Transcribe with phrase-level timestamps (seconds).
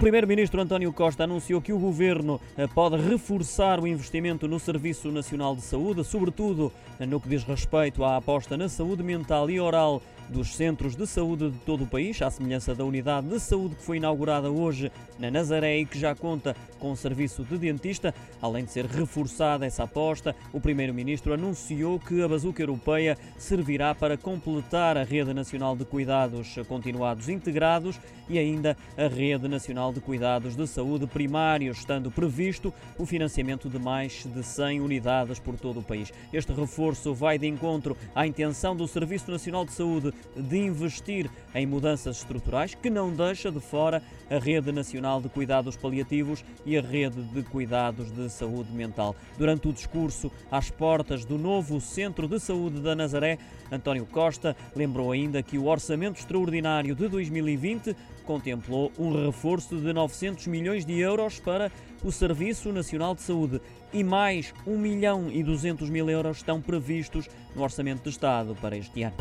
[0.00, 5.54] Primeiro-Ministro António Costa anunciou que o governo eh, pode reforçar o investimento no Serviço Nacional
[5.54, 10.00] de Saúde, sobretudo eh, no que diz respeito à aposta na saúde mental e oral
[10.30, 13.82] dos centros de saúde de todo o país, à semelhança da unidade de saúde que
[13.82, 18.14] foi inaugurada hoje na Nazaré e que já conta com serviço de dentista.
[18.40, 24.16] Além de ser reforçada essa aposta, o Primeiro-Ministro anunciou que a bazuca europeia servirá para
[24.16, 30.56] completar a Rede Nacional de Cuidados Continuados Integrados e ainda a Rede Nacional de Cuidados
[30.56, 35.82] de Saúde Primários, estando previsto o financiamento de mais de 100 unidades por todo o
[35.82, 36.12] país.
[36.32, 41.66] Este reforço vai de encontro à intenção do Serviço Nacional de Saúde de investir em
[41.66, 46.80] mudanças estruturais, que não deixa de fora a Rede Nacional de Cuidados Paliativos e a
[46.80, 49.16] Rede de Cuidados de Saúde Mental.
[49.36, 53.38] Durante o discurso às portas do novo Centro de Saúde da Nazaré,
[53.72, 60.46] António Costa lembrou ainda que o Orçamento Extraordinário de 2020 contemplou um reforço de 900
[60.46, 61.70] milhões de euros para
[62.02, 63.60] o Serviço Nacional de Saúde
[63.92, 68.76] e mais 1 milhão e 200 mil euros estão previstos no Orçamento de Estado para
[68.76, 69.16] este ano.